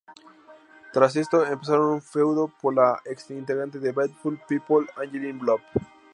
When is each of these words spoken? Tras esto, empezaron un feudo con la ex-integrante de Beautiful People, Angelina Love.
Tras 0.93 1.15
esto, 1.15 1.45
empezaron 1.45 1.85
un 1.91 2.01
feudo 2.01 2.51
con 2.59 2.73
la 2.73 2.99
ex-integrante 3.05 3.77
de 3.77 3.91
Beautiful 3.91 4.41
People, 4.47 4.87
Angelina 4.97 5.43
Love. 5.43 5.61